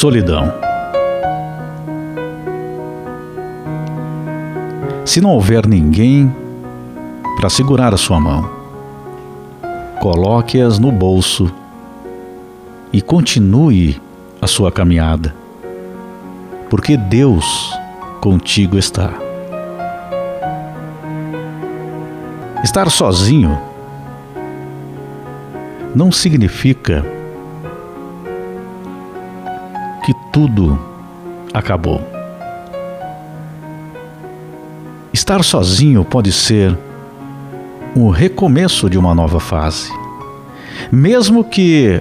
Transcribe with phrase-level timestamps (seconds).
[0.00, 0.50] Solidão.
[5.04, 6.34] Se não houver ninguém
[7.36, 8.50] para segurar a sua mão,
[10.00, 11.52] coloque-as no bolso
[12.90, 14.00] e continue
[14.40, 15.34] a sua caminhada,
[16.70, 17.78] porque Deus
[18.22, 19.12] contigo está.
[22.64, 23.60] Estar sozinho
[25.94, 27.19] não significa
[30.32, 30.78] tudo
[31.52, 32.00] acabou.
[35.12, 36.76] Estar sozinho pode ser
[37.94, 39.90] o recomeço de uma nova fase.
[40.90, 42.00] Mesmo que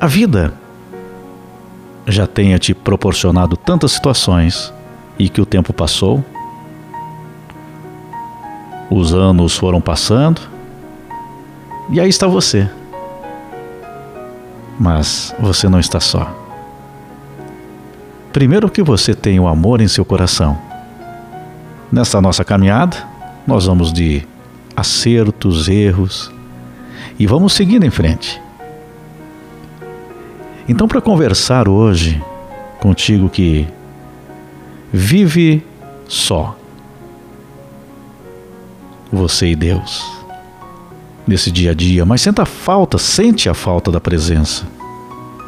[0.00, 0.54] a vida
[2.06, 4.72] já tenha te proporcionado tantas situações
[5.18, 6.24] e que o tempo passou,
[8.90, 10.40] os anos foram passando
[11.90, 12.68] e aí está você.
[14.78, 16.43] Mas você não está só.
[18.34, 20.58] Primeiro que você tem o amor em seu coração.
[21.92, 22.96] Nessa nossa caminhada,
[23.46, 24.26] nós vamos de
[24.74, 26.32] acertos, erros
[27.16, 28.42] e vamos seguindo em frente.
[30.68, 32.20] Então, para conversar hoje
[32.80, 33.68] contigo que
[34.92, 35.64] vive
[36.08, 36.58] só,
[39.12, 40.10] você e Deus,
[41.24, 44.66] nesse dia a dia, mas sente a falta, sente a falta da presença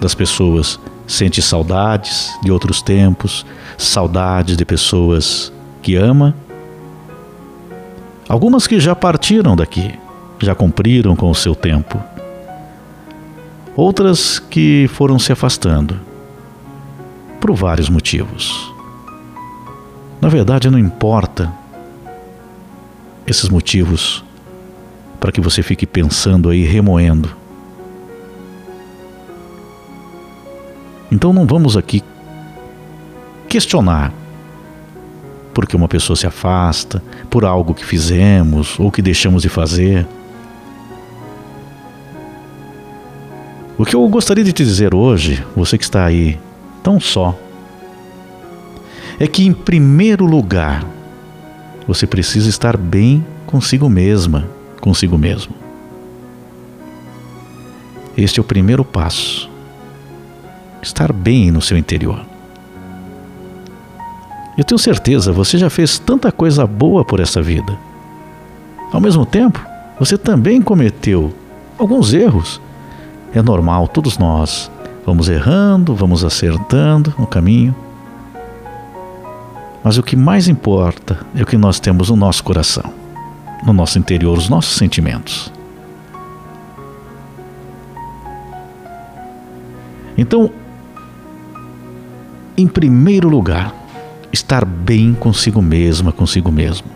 [0.00, 3.46] das pessoas Sente saudades de outros tempos,
[3.78, 6.34] saudades de pessoas que ama.
[8.28, 9.94] Algumas que já partiram daqui,
[10.40, 12.02] já cumpriram com o seu tempo.
[13.76, 16.00] Outras que foram se afastando
[17.40, 18.72] por vários motivos.
[20.20, 21.52] Na verdade, não importa
[23.26, 24.24] esses motivos
[25.20, 27.45] para que você fique pensando aí, remoendo
[31.10, 32.02] Então não vamos aqui
[33.48, 34.12] questionar
[35.56, 40.06] porque uma pessoa se afasta, por algo que fizemos ou que deixamos de fazer.
[43.78, 46.38] O que eu gostaria de te dizer hoje, você que está aí
[46.82, 47.34] tão só,
[49.18, 50.84] é que em primeiro lugar
[51.88, 54.46] você precisa estar bem consigo mesma,
[54.78, 55.54] consigo mesmo.
[58.14, 59.55] Este é o primeiro passo
[60.86, 62.24] estar bem no seu interior.
[64.56, 67.76] Eu tenho certeza, você já fez tanta coisa boa por essa vida.
[68.92, 69.60] Ao mesmo tempo,
[69.98, 71.34] você também cometeu
[71.78, 72.60] alguns erros.
[73.34, 74.70] É normal, todos nós
[75.04, 77.74] vamos errando, vamos acertando no caminho.
[79.84, 82.92] Mas o que mais importa é o que nós temos no nosso coração,
[83.64, 85.52] no nosso interior, os nossos sentimentos.
[90.16, 90.50] Então,
[92.56, 93.74] em primeiro lugar,
[94.32, 96.86] estar bem consigo mesma, consigo mesmo.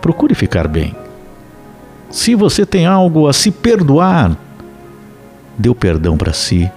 [0.00, 0.94] Procure ficar bem.
[2.10, 4.36] Se você tem algo a se perdoar,
[5.56, 6.70] dê o perdão para si.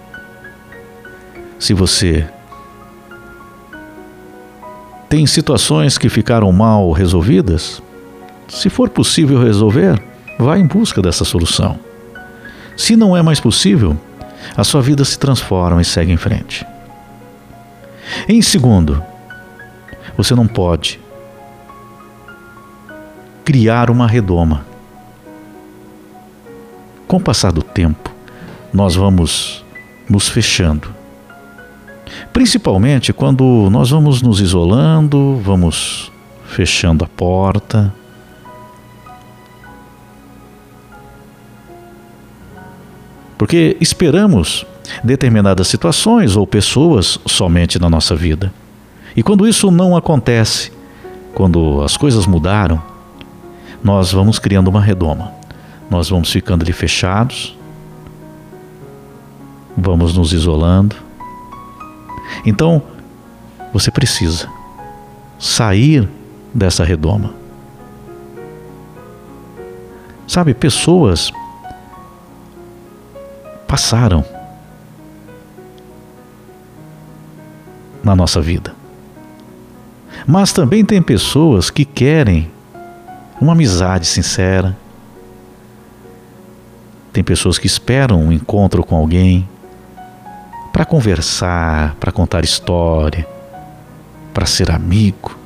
[1.60, 2.28] Se você
[5.10, 7.82] tem situações que ficaram mal resolvidas,
[8.48, 10.02] se for possível resolver,
[10.38, 11.80] vá em busca dessa solução.
[12.76, 13.98] Se não é mais possível,
[14.56, 16.66] a sua vida se transforma e segue em frente.
[18.28, 19.04] Em segundo,
[20.16, 21.00] você não pode
[23.44, 24.66] criar uma redoma.
[27.08, 28.12] Com o passar do tempo,
[28.74, 29.64] nós vamos
[30.10, 30.94] nos fechando.
[32.34, 36.12] Principalmente quando nós vamos nos isolando, vamos
[36.46, 37.94] fechando a porta.
[43.38, 44.66] Porque esperamos
[45.04, 48.54] determinadas situações ou pessoas somente na nossa vida.
[49.16, 50.72] E quando isso não acontece,
[51.34, 52.82] quando as coisas mudaram,
[53.84, 55.32] nós vamos criando uma redoma.
[55.90, 57.58] Nós vamos ficando ali fechados,
[59.78, 60.96] vamos nos isolando.
[62.46, 62.82] Então,
[63.72, 64.50] você precisa
[65.40, 66.08] sair
[66.54, 67.34] dessa redoma.
[70.28, 71.32] Sabe, pessoas
[73.68, 74.26] passaram
[78.08, 78.74] na nossa vida.
[80.26, 82.50] Mas também tem pessoas que querem
[83.40, 84.76] uma amizade sincera.
[87.14, 89.48] Tem pessoas que esperam um encontro com alguém
[90.72, 93.28] para conversar, para contar história,
[94.34, 95.38] para ser amigo.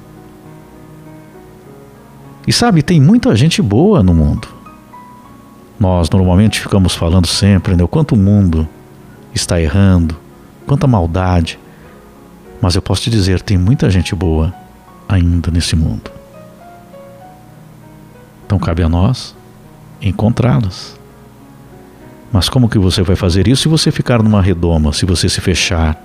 [2.47, 4.47] E sabe, tem muita gente boa no mundo.
[5.79, 8.67] Nós normalmente ficamos falando sempre, né, o quanto o mundo
[9.33, 10.15] está errando,
[10.67, 11.57] quanta maldade.
[12.61, 14.53] Mas eu posso te dizer, tem muita gente boa
[15.09, 16.11] ainda nesse mundo.
[18.45, 19.35] Então cabe a nós
[20.01, 20.99] encontrá-las.
[22.31, 25.41] Mas como que você vai fazer isso se você ficar numa redoma, se você se
[25.41, 26.01] fechar?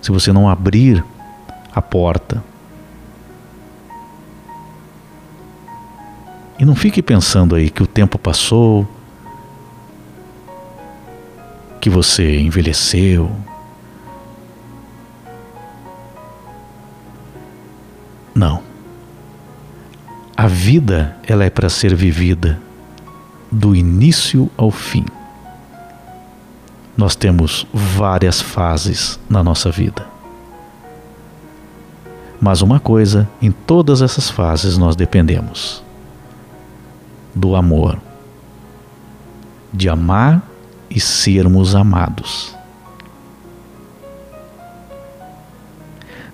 [0.00, 1.04] Se você não abrir
[1.74, 2.42] a porta?
[6.58, 8.86] E não fique pensando aí que o tempo passou,
[11.80, 13.30] que você envelheceu.
[18.34, 18.62] Não.
[20.36, 22.60] A vida, ela é para ser vivida
[23.50, 25.04] do início ao fim.
[26.96, 30.06] Nós temos várias fases na nossa vida.
[32.40, 35.82] Mas uma coisa, em todas essas fases nós dependemos:
[37.34, 37.98] do amor.
[39.72, 40.49] De amar
[40.90, 42.54] e sermos amados.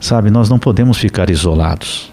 [0.00, 2.12] Sabe, nós não podemos ficar isolados.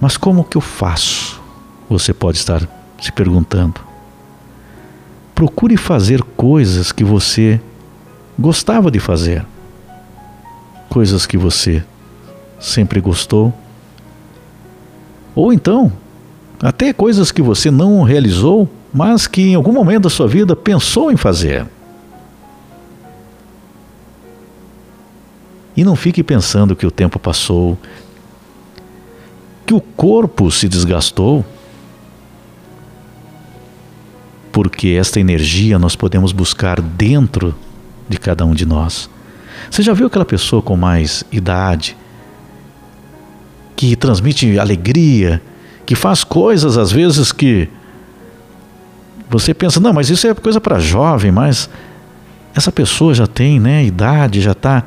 [0.00, 1.40] Mas como que eu faço?
[1.88, 2.66] Você pode estar
[3.00, 3.80] se perguntando.
[5.34, 7.60] Procure fazer coisas que você
[8.38, 9.44] gostava de fazer.
[10.88, 11.82] Coisas que você
[12.60, 13.52] sempre gostou.
[15.34, 15.92] Ou então,
[16.62, 21.12] até coisas que você não realizou, mas que em algum momento da sua vida pensou
[21.12, 21.66] em fazer.
[25.76, 27.78] E não fique pensando que o tempo passou,
[29.64, 31.44] que o corpo se desgastou,
[34.50, 37.54] porque esta energia nós podemos buscar dentro
[38.08, 39.08] de cada um de nós.
[39.70, 41.96] Você já viu aquela pessoa com mais idade
[43.76, 45.40] que transmite alegria,
[45.86, 47.68] que faz coisas às vezes que
[49.28, 51.68] você pensa, não, mas isso é coisa para jovem, mas
[52.54, 54.82] essa pessoa já tem, né, idade, já está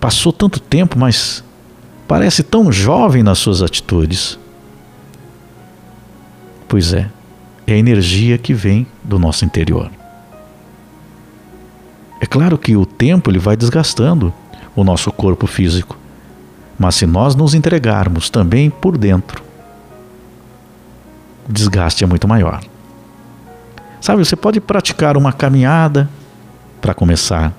[0.00, 1.44] passou tanto tempo, mas
[2.12, 4.38] Parece tão jovem nas suas atitudes.
[6.68, 7.08] Pois é,
[7.66, 9.90] é a energia que vem do nosso interior.
[12.20, 14.30] É claro que o tempo ele vai desgastando
[14.76, 15.96] o nosso corpo físico,
[16.78, 19.42] mas se nós nos entregarmos também por dentro,
[21.48, 22.62] o desgaste é muito maior.
[24.02, 26.10] Sabe, você pode praticar uma caminhada
[26.80, 27.52] para começar,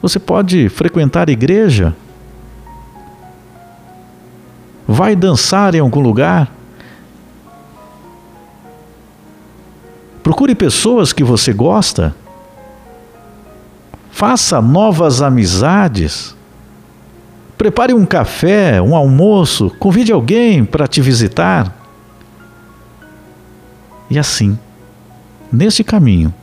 [0.00, 1.94] você pode frequentar igreja?
[4.88, 6.50] Vai dançar em algum lugar?
[10.22, 12.16] Procure pessoas que você gosta.
[14.10, 16.34] Faça novas amizades.
[17.58, 21.79] Prepare um café, um almoço, convide alguém para te visitar.
[24.10, 24.58] E assim,
[25.52, 26.34] nesse caminho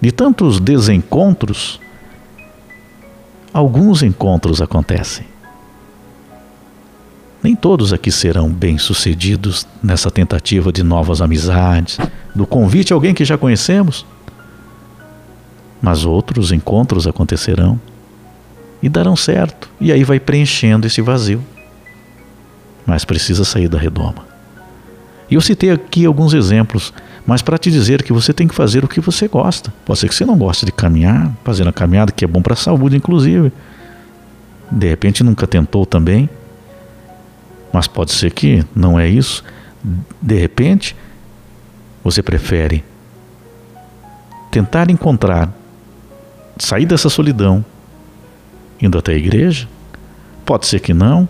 [0.00, 1.80] de tantos desencontros,
[3.52, 5.26] alguns encontros acontecem.
[7.42, 11.98] Nem todos aqui serão bem-sucedidos nessa tentativa de novas amizades,
[12.34, 14.06] do convite a alguém que já conhecemos.
[15.80, 17.80] Mas outros encontros acontecerão
[18.80, 21.42] e darão certo, e aí vai preenchendo esse vazio.
[22.86, 24.31] Mas precisa sair da redoma.
[25.32, 26.92] E eu citei aqui alguns exemplos
[27.26, 29.72] mas para te dizer que você tem que fazer o que você gosta.
[29.84, 32.54] Pode ser que você não goste de caminhar, fazer a caminhada que é bom para
[32.54, 33.52] a saúde, inclusive.
[34.70, 36.28] De repente nunca tentou também.
[37.72, 39.44] Mas pode ser que não é isso.
[40.20, 40.96] De repente,
[42.02, 42.84] você prefere
[44.50, 45.48] tentar encontrar,
[46.58, 47.64] sair dessa solidão,
[48.80, 49.68] indo até a igreja.
[50.44, 51.28] Pode ser que não,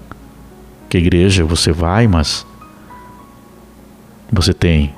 [0.89, 2.47] que a igreja você vai, mas
[4.33, 4.95] você tem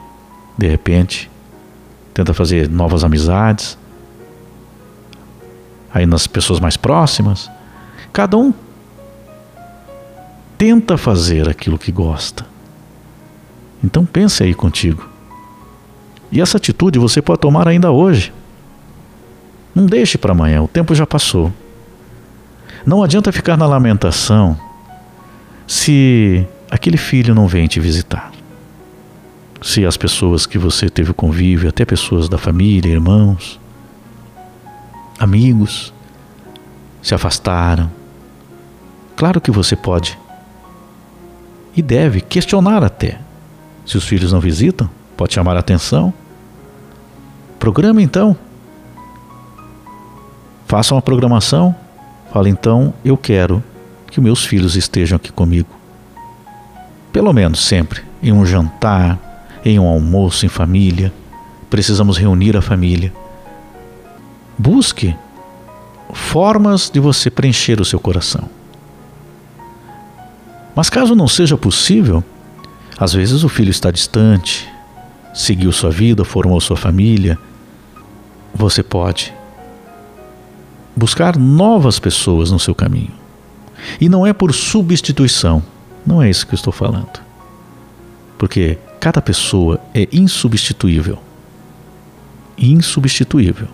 [0.57, 1.29] de repente,
[2.13, 3.77] tenta fazer novas amizades,
[5.93, 7.51] aí nas pessoas mais próximas.
[8.13, 8.55] Cada um
[10.57, 12.47] tenta fazer aquilo que gosta.
[13.83, 15.09] Então pense aí contigo.
[16.31, 18.33] E essa atitude você pode tomar ainda hoje.
[19.75, 21.53] Não deixe para amanhã, o tempo já passou.
[22.87, 24.57] Não adianta ficar na lamentação
[25.67, 28.34] se aquele filho não vem te visitar
[29.65, 33.59] se as pessoas que você teve convívio, até pessoas da família, irmãos,
[35.19, 35.91] amigos,
[37.03, 37.91] se afastaram.
[39.17, 40.19] Claro que você pode
[41.75, 43.19] e deve questionar até.
[43.87, 46.13] Se os filhos não visitam, pode chamar a atenção.
[47.59, 48.37] Programa então.
[50.67, 51.75] Faça uma programação.
[52.31, 53.65] Fala então, eu quero
[54.09, 55.71] que meus filhos estejam aqui comigo.
[57.11, 59.34] Pelo menos sempre em um jantar,
[59.65, 61.13] em um almoço em família,
[61.71, 63.13] precisamos reunir a família.
[64.59, 65.17] Busque
[66.13, 68.49] formas de você preencher o seu coração.
[70.75, 72.23] Mas caso não seja possível,
[72.99, 74.69] às vezes o filho está distante,
[75.33, 77.39] seguiu sua vida, formou sua família,
[78.55, 79.33] você pode
[80.97, 83.13] buscar novas pessoas no seu caminho.
[84.01, 85.63] E não é por substituição,
[86.07, 87.21] não é isso que eu estou falando.
[88.39, 91.19] Porque cada pessoa é insubstituível.
[92.57, 93.69] Insubstituível.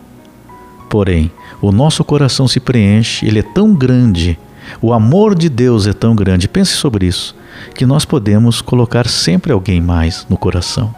[0.88, 1.30] Porém,
[1.62, 4.36] o nosso coração se preenche, ele é tão grande,
[4.82, 7.36] o amor de Deus é tão grande, pense sobre isso,
[7.76, 10.92] que nós podemos colocar sempre alguém mais no coração.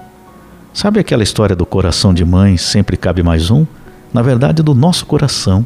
[0.73, 3.67] Sabe aquela história do coração de mãe, sempre cabe mais um?
[4.15, 5.63] Na verdade, do nosso coração,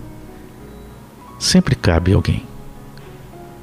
[1.38, 2.42] sempre cabe alguém.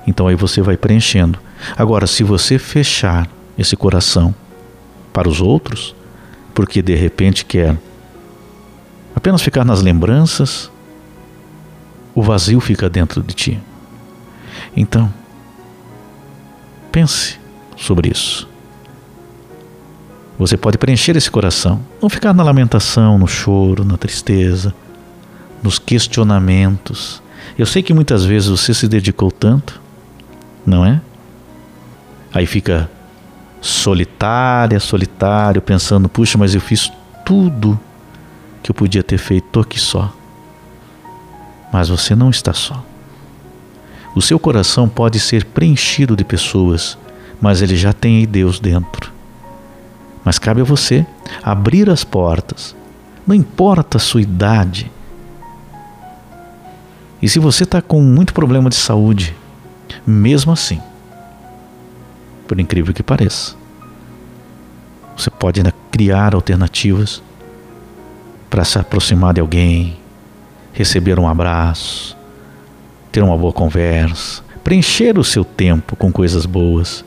[0.07, 1.37] Então aí você vai preenchendo.
[1.75, 4.33] Agora, se você fechar esse coração
[5.13, 5.95] para os outros,
[6.53, 7.77] porque de repente quer
[9.15, 10.71] apenas ficar nas lembranças,
[12.15, 13.59] o vazio fica dentro de ti.
[14.75, 15.13] Então,
[16.91, 17.39] pense
[17.77, 18.49] sobre isso.
[20.37, 24.73] Você pode preencher esse coração, não ficar na lamentação, no choro, na tristeza,
[25.61, 27.21] nos questionamentos.
[27.57, 29.79] Eu sei que muitas vezes você se dedicou tanto,
[30.65, 30.99] não é?
[32.33, 32.89] Aí fica
[33.63, 36.91] solitária, solitário, pensando: puxa, mas eu fiz
[37.25, 37.79] tudo
[38.61, 40.13] que eu podia ter feito, estou aqui só.
[41.71, 42.83] Mas você não está só.
[44.13, 46.97] O seu coração pode ser preenchido de pessoas,
[47.41, 49.11] mas ele já tem Deus dentro.
[50.23, 51.05] Mas cabe a você
[51.41, 52.75] abrir as portas,
[53.25, 54.91] não importa a sua idade.
[57.21, 59.35] E se você está com muito problema de saúde,
[60.05, 60.81] mesmo assim,
[62.53, 63.55] por incrível que pareça,
[65.17, 67.19] você pode ainda criar alternativas
[68.47, 69.97] para se aproximar de alguém,
[70.71, 72.15] receber um abraço,
[73.11, 77.03] ter uma boa conversa, preencher o seu tempo com coisas boas.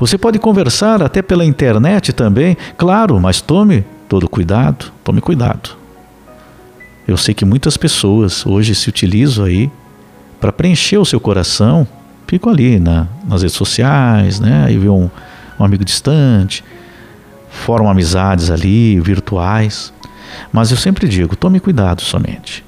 [0.00, 5.76] Você pode conversar até pela internet também, claro, mas tome todo cuidado, tome cuidado.
[7.06, 9.70] Eu sei que muitas pessoas hoje se utilizam aí
[10.40, 11.86] para preencher o seu coração,
[12.32, 14.64] ficam ali na, nas redes sociais, né?
[14.66, 15.10] Aí vê um,
[15.60, 16.64] um amigo distante,
[17.50, 19.92] formam amizades ali, virtuais.
[20.50, 22.64] Mas eu sempre digo, tome cuidado somente.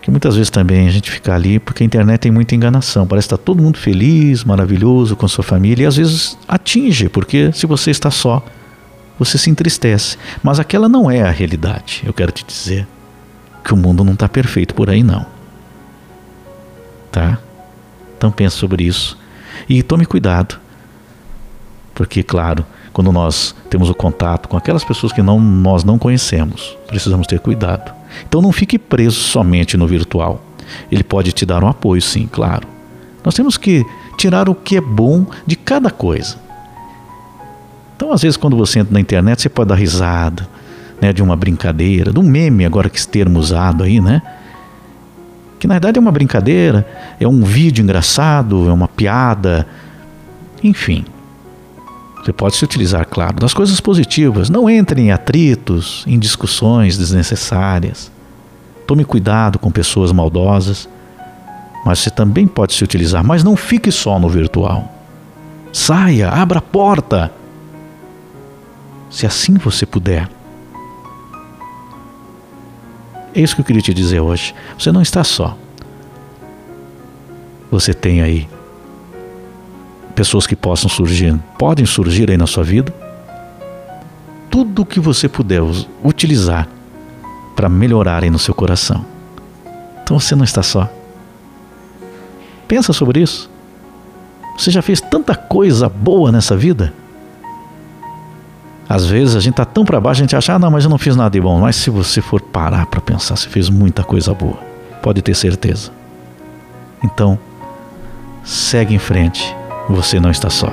[0.00, 3.06] Que muitas vezes também a gente fica ali porque a internet tem muita enganação.
[3.06, 7.52] Parece que está todo mundo feliz, maravilhoso com sua família e às vezes atinge, porque
[7.52, 8.42] se você está só,
[9.18, 10.16] você se entristece.
[10.42, 12.04] Mas aquela não é a realidade.
[12.06, 12.88] Eu quero te dizer
[13.62, 15.26] que o mundo não está perfeito por aí, não.
[17.12, 17.38] Tá?
[18.22, 19.18] Então pense sobre isso
[19.68, 20.56] e tome cuidado.
[21.92, 26.78] Porque, claro, quando nós temos o contato com aquelas pessoas que não, nós não conhecemos,
[26.86, 27.92] precisamos ter cuidado.
[28.28, 30.40] Então não fique preso somente no virtual.
[30.88, 32.68] Ele pode te dar um apoio, sim, claro.
[33.24, 33.84] Nós temos que
[34.16, 36.36] tirar o que é bom de cada coisa.
[37.96, 40.48] Então, às vezes, quando você entra na internet, você pode dar risada
[41.00, 44.22] né, de uma brincadeira, de um meme, agora que esse termo usado aí, né?
[45.62, 46.84] Que na verdade é uma brincadeira,
[47.20, 49.64] é um vídeo engraçado, é uma piada,
[50.60, 51.04] enfim.
[52.16, 54.50] Você pode se utilizar, claro, das coisas positivas.
[54.50, 58.10] Não entre em atritos, em discussões desnecessárias.
[58.88, 60.88] Tome cuidado com pessoas maldosas.
[61.86, 64.92] Mas você também pode se utilizar, mas não fique só no virtual.
[65.72, 67.32] Saia, abra a porta.
[69.08, 70.28] Se assim você puder.
[73.34, 74.54] É isso que eu queria te dizer hoje.
[74.78, 75.56] Você não está só.
[77.70, 78.48] Você tem aí
[80.14, 82.92] pessoas que possam surgir, podem surgir aí na sua vida.
[84.50, 85.62] Tudo que você puder
[86.04, 86.68] utilizar
[87.56, 89.04] para melhorar aí no seu coração.
[90.02, 90.90] Então você não está só.
[92.68, 93.50] Pensa sobre isso.
[94.58, 96.92] Você já fez tanta coisa boa nessa vida?
[98.88, 100.90] Às vezes a gente está tão para baixo, a gente acha, ah, não, mas eu
[100.90, 101.60] não fiz nada de bom.
[101.60, 104.58] Mas se você for parar para pensar, você fez muita coisa boa.
[105.02, 105.90] Pode ter certeza.
[107.02, 107.38] Então,
[108.44, 109.54] segue em frente
[109.88, 110.70] você não está só.